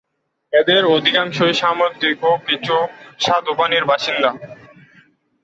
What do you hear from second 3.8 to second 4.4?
বাসিন্দা।